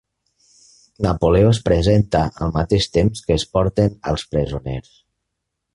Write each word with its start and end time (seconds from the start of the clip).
Napoleó 1.05 1.51
es 1.55 1.59
presenta 1.67 2.23
al 2.47 2.55
mateix 2.57 2.89
temps 2.99 3.23
que 3.27 3.39
es 3.41 3.47
porten 3.59 3.97
als 4.15 4.29
presoners. 4.35 4.97